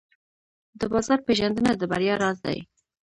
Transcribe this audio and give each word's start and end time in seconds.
د 0.79 0.81
بازار 0.93 1.19
پېژندنه 1.27 1.71
د 1.77 1.81
بریا 1.91 2.15
راز 2.23 2.37
دی. 2.45 2.59